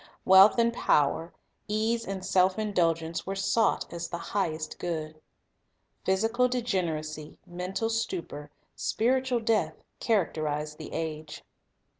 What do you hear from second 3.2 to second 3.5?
were